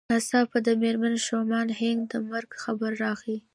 [0.09, 3.37] ناڅاپه د مېرمن شومان هينک د مرګ خبر راغی.